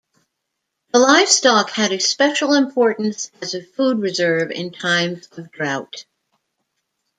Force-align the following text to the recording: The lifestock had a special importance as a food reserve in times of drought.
The 0.93 0.97
lifestock 0.97 1.69
had 1.69 1.91
a 1.91 1.99
special 1.99 2.55
importance 2.55 3.29
as 3.39 3.53
a 3.53 3.61
food 3.63 3.99
reserve 3.99 4.49
in 4.49 4.71
times 4.71 5.27
of 5.37 5.51
drought. 5.51 6.05